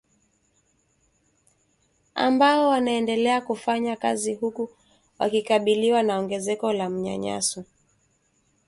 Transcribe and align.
ambao 2.15 2.69
wanaendelea 2.69 3.41
kufanya 3.41 3.95
kazi 3.95 4.33
huku 4.33 4.69
wakikabiliwa 5.19 6.03
na 6.03 6.19
ongezeko 6.19 6.73
la 6.73 6.89
manyanyaso 6.89 7.63